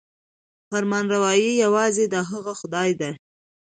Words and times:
فرمانروايي 0.69 1.51
یوازې 1.63 2.05
د 2.13 2.15
هغه 2.29 2.53
خدای 2.59 2.89
ده. 2.99 3.11